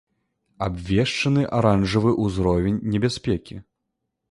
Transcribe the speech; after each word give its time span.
Абвешчаны 0.67 1.43
аранжавы 1.59 2.15
ўзровень 2.23 2.83
небяспекі. 2.97 3.55